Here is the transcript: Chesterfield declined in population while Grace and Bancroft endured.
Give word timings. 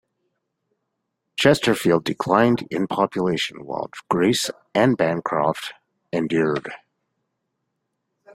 Chesterfield 1.37 2.05
declined 2.05 2.67
in 2.71 2.87
population 2.87 3.63
while 3.63 3.91
Grace 4.09 4.49
and 4.73 4.97
Bancroft 4.97 5.75
endured. 6.11 6.73